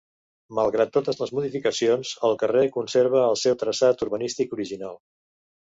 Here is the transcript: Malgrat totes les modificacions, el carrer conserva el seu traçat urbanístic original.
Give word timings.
Malgrat 0.59 0.91
totes 0.95 1.19
les 1.23 1.33
modificacions, 1.39 2.15
el 2.31 2.33
carrer 2.45 2.65
conserva 2.81 3.23
el 3.27 3.41
seu 3.47 3.61
traçat 3.65 4.07
urbanístic 4.09 4.59
original. 4.61 5.01